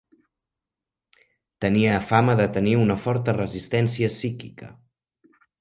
[1.65, 4.73] Tenia fama de tenir una forta resistència psíquica.